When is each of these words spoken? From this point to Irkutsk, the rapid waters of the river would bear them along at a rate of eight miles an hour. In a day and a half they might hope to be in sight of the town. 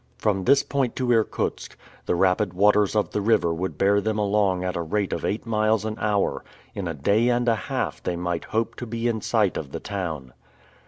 From 0.17 0.45
this 0.45 0.63
point 0.63 0.95
to 0.95 1.11
Irkutsk, 1.11 1.77
the 2.07 2.15
rapid 2.15 2.53
waters 2.55 2.95
of 2.95 3.11
the 3.11 3.21
river 3.21 3.53
would 3.53 3.77
bear 3.77 4.01
them 4.01 4.17
along 4.17 4.63
at 4.63 4.75
a 4.75 4.81
rate 4.81 5.13
of 5.13 5.23
eight 5.23 5.45
miles 5.45 5.85
an 5.85 5.95
hour. 5.99 6.43
In 6.73 6.87
a 6.87 6.95
day 6.95 7.29
and 7.29 7.47
a 7.47 7.53
half 7.69 8.01
they 8.01 8.15
might 8.15 8.45
hope 8.45 8.73
to 8.77 8.87
be 8.87 9.07
in 9.07 9.21
sight 9.21 9.57
of 9.57 9.71
the 9.71 9.79
town. 9.79 10.33